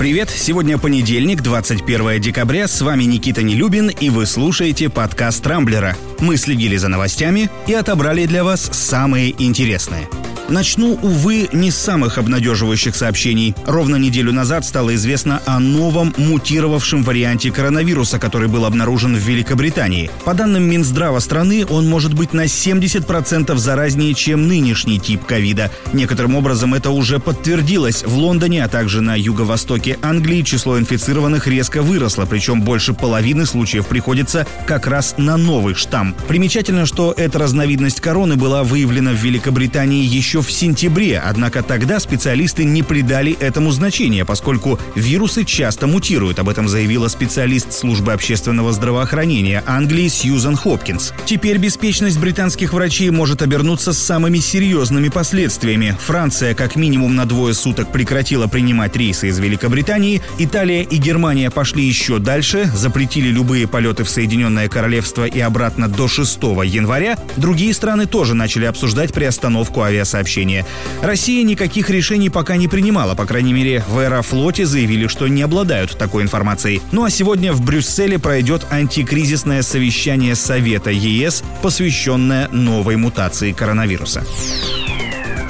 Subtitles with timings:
[0.00, 5.94] Привет, сегодня понедельник, 21 декабря, с вами Никита Нелюбин, и вы слушаете подкаст «Трамблера».
[6.20, 10.08] Мы следили за новостями и отобрали для вас самые интересные–
[10.50, 13.54] Начну, увы, не с самых обнадеживающих сообщений.
[13.66, 20.10] Ровно неделю назад стало известно о новом мутировавшем варианте коронавируса, который был обнаружен в Великобритании.
[20.24, 25.70] По данным Минздрава страны, он может быть на 70% заразнее, чем нынешний тип ковида.
[25.92, 28.02] Некоторым образом это уже подтвердилось.
[28.02, 33.86] В Лондоне, а также на юго-востоке Англии число инфицированных резко выросло, причем больше половины случаев
[33.86, 36.16] приходится как раз на новый штамм.
[36.26, 42.64] Примечательно, что эта разновидность короны была выявлена в Великобритании еще в сентябре, однако тогда специалисты
[42.64, 46.38] не придали этому значения, поскольку вирусы часто мутируют.
[46.38, 51.12] Об этом заявила специалист службы общественного здравоохранения Англии Сьюзан Хопкинс.
[51.26, 55.96] Теперь беспечность британских врачей может обернуться самыми серьезными последствиями.
[56.00, 61.84] Франция как минимум на двое суток прекратила принимать рейсы из Великобритании, Италия и Германия пошли
[61.84, 67.18] еще дальше, запретили любые полеты в Соединенное Королевство и обратно до 6 января.
[67.36, 70.64] Другие страны тоже начали обсуждать приостановку авиасообщений сообщения.
[71.02, 75.98] Россия никаких решений пока не принимала, по крайней мере, в Аэрофлоте заявили, что не обладают
[75.98, 76.80] такой информацией.
[76.92, 84.24] Ну а сегодня в Брюсселе пройдет антикризисное совещание Совета ЕС, посвященное новой мутации коронавируса.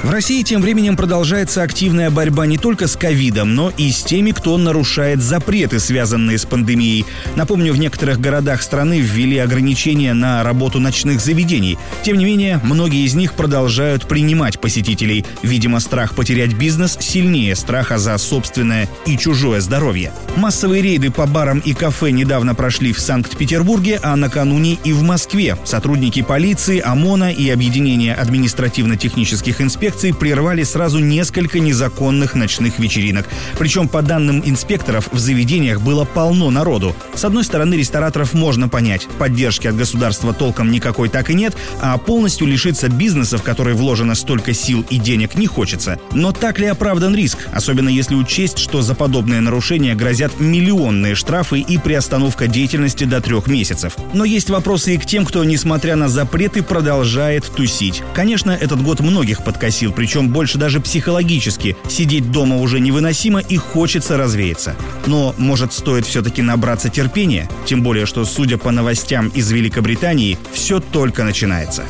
[0.03, 4.31] В России тем временем продолжается активная борьба не только с ковидом, но и с теми,
[4.31, 7.05] кто нарушает запреты, связанные с пандемией.
[7.35, 11.77] Напомню, в некоторых городах страны ввели ограничения на работу ночных заведений.
[12.01, 15.23] Тем не менее, многие из них продолжают принимать посетителей.
[15.43, 20.13] Видимо, страх потерять бизнес сильнее страха за собственное и чужое здоровье.
[20.35, 25.57] Массовые рейды по барам и кафе недавно прошли в Санкт-Петербурге, а накануне и в Москве.
[25.63, 33.27] Сотрудники полиции, ОМОНа и Объединения административно-технических инспекций инспекции прервали сразу несколько незаконных ночных вечеринок.
[33.59, 36.95] Причем, по данным инспекторов, в заведениях было полно народу.
[37.13, 39.07] С одной стороны, рестораторов можно понять.
[39.19, 44.15] Поддержки от государства толком никакой так и нет, а полностью лишиться бизнеса, в который вложено
[44.15, 45.99] столько сил и денег, не хочется.
[46.13, 47.39] Но так ли оправдан риск?
[47.51, 53.47] Особенно если учесть, что за подобные нарушения грозят миллионные штрафы и приостановка деятельности до трех
[53.47, 53.97] месяцев.
[54.13, 58.01] Но есть вопросы и к тем, кто, несмотря на запреты, продолжает тусить.
[58.13, 61.75] Конечно, этот год многих подкосил сил, причем больше даже психологически.
[61.89, 64.75] Сидеть дома уже невыносимо и хочется развеяться.
[65.07, 67.49] Но, может, стоит все-таки набраться терпения?
[67.65, 71.83] Тем более, что, судя по новостям из Великобритании, все только начинается.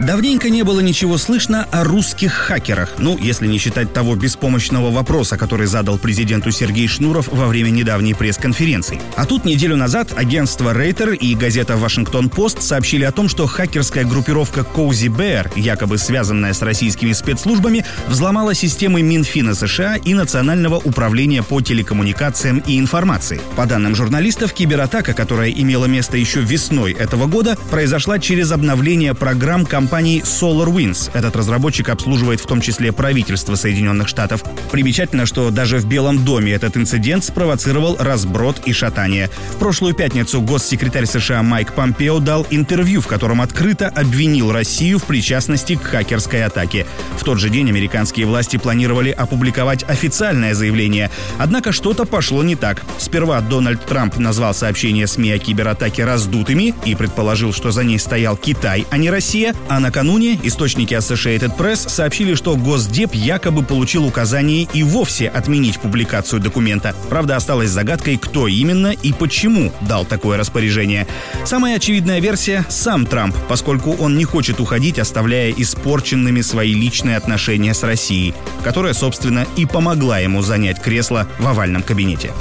[0.00, 5.36] Давненько не было ничего слышно о русских хакерах, ну, если не считать того беспомощного вопроса,
[5.36, 9.00] который задал президенту Сергей Шнуров во время недавней пресс-конференции.
[9.16, 14.60] А тут неделю назад агентство Рейтер и газета Вашингтон-Пост сообщили о том, что хакерская группировка
[14.60, 21.60] Cozy Bear, якобы связанная с российскими спецслужбами, взломала системы Минфина США и Национального управления по
[21.60, 23.40] телекоммуникациям и информации.
[23.56, 29.66] По данным журналистов, кибератака, которая имела место еще весной этого года, произошла через обновление программ
[29.66, 31.12] компании компании SolarWinds.
[31.14, 34.44] Этот разработчик обслуживает в том числе правительство Соединенных Штатов.
[34.70, 39.30] Примечательно, что даже в Белом доме этот инцидент спровоцировал разброд и шатание.
[39.54, 45.04] В прошлую пятницу госсекретарь США Майк Помпео дал интервью, в котором открыто обвинил Россию в
[45.04, 46.84] причастности к хакерской атаке.
[47.16, 51.10] В тот же день американские власти планировали опубликовать официальное заявление.
[51.38, 52.84] Однако что-то пошло не так.
[52.98, 58.36] Сперва Дональд Трамп назвал сообщения СМИ о кибератаке раздутыми и предположил, что за ней стоял
[58.36, 64.06] Китай, а не Россия, а а накануне источники Associated Press сообщили, что Госдеп якобы получил
[64.06, 66.96] указание и вовсе отменить публикацию документа.
[67.08, 71.06] Правда, осталась загадкой, кто именно и почему дал такое распоряжение.
[71.44, 77.72] Самая очевидная версия– сам Трамп, поскольку он не хочет уходить, оставляя испорченными свои личные отношения
[77.72, 78.34] с Россией,
[78.64, 82.32] которая, собственно, и помогла ему занять кресло в овальном кабинете.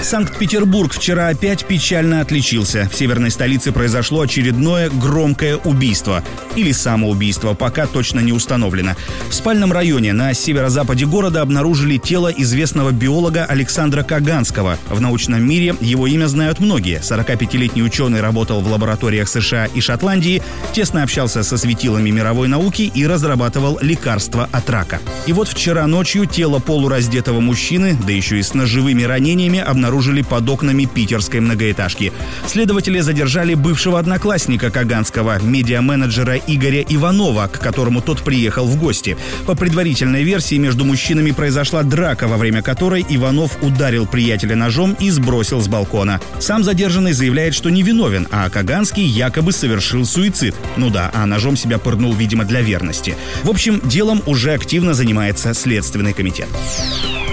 [0.00, 2.88] Санкт-Петербург вчера опять печально отличился.
[2.90, 6.22] В северной столице произошло очередное громкое убийство.
[6.54, 8.92] Или самоубийство, пока точно не установлено.
[9.28, 14.78] В спальном районе на северо-западе города обнаружили тело известного биолога Александра Каганского.
[14.88, 17.00] В научном мире его имя знают многие.
[17.00, 20.42] 45-летний ученый работал в лабораториях США и Шотландии,
[20.72, 25.00] тесно общался со светилами мировой науки и разрабатывал лекарства от рака.
[25.26, 30.20] И вот вчера ночью тело полураздетого мужчины, да еще и с ножевыми ранениями, обнаружили обнаружили
[30.20, 32.12] под окнами питерской многоэтажки.
[32.46, 39.16] Следователи задержали бывшего одноклассника Каганского, медиа-менеджера Игоря Иванова, к которому тот приехал в гости.
[39.46, 45.08] По предварительной версии, между мужчинами произошла драка, во время которой Иванов ударил приятеля ножом и
[45.08, 46.20] сбросил с балкона.
[46.38, 50.54] Сам задержанный заявляет, что не виновен, а Каганский якобы совершил суицид.
[50.76, 53.16] Ну да, а ножом себя пырнул, видимо, для верности.
[53.42, 56.48] В общем, делом уже активно занимается Следственный комитет.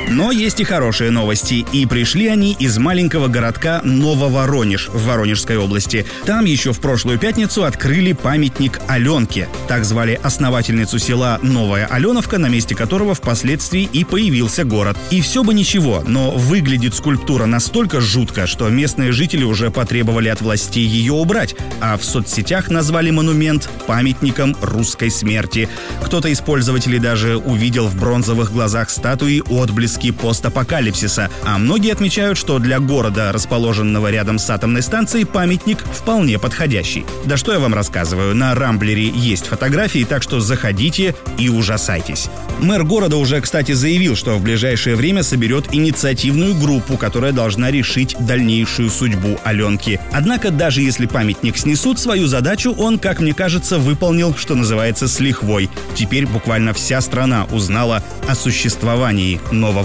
[0.10, 6.06] Но есть и хорошие новости, и пришли они из маленького городка Нововоронеж в Воронежской области.
[6.26, 9.50] Там еще в прошлую пятницу открыли памятник Аленке.
[9.68, 14.96] Так звали основательницу села Новая Аленовка, на месте которого впоследствии и появился город.
[15.10, 20.40] И все бы ничего, но выглядит скульптура настолько жутко, что местные жители уже потребовали от
[20.42, 25.68] властей ее убрать, а в соцсетях назвали монумент памятником русской смерти.
[26.04, 29.42] Кто-то из пользователей даже увидел в бронзовых глазах статуи
[29.96, 36.38] отблески постапокалипсиса, а многие отмечают, что для города, расположенного рядом с атомной станцией, памятник вполне
[36.38, 37.06] подходящий.
[37.26, 42.30] Да что я вам рассказываю, на Рамблере есть фотографии, так что заходите и ужасайтесь.
[42.60, 48.16] Мэр города уже, кстати, заявил, что в ближайшее время соберет инициативную группу, которая должна решить
[48.20, 50.00] дальнейшую судьбу Аленки.
[50.12, 55.20] Однако, даже если памятник снесут, свою задачу он, как мне кажется, выполнил, что называется, с
[55.20, 55.70] лихвой.
[55.96, 59.85] Теперь буквально вся страна узнала о существовании Нового